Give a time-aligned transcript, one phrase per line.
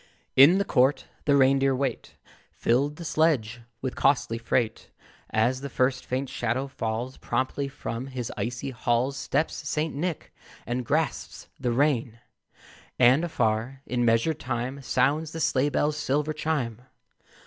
[0.35, 2.15] In the court the reindeer wait;
[2.51, 4.89] Filled the sledge with costly freight.
[5.29, 9.93] As the first faint shadow falls, Promptly from his icy halls Steps St.
[9.93, 10.33] Nick,
[10.65, 12.17] and grasps the rein:
[12.97, 16.81] And afar, in measured time, Sounds the sleigh bells' silver chime.